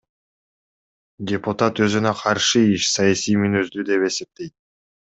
[1.33, 4.57] Депутат өзүнө каршы иш саясий мүнөздүү деп эсептейт.